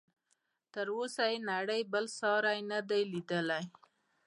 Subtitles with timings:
[0.73, 3.63] تر اوسه یې نړۍ بل ساری نه دی لیدلی.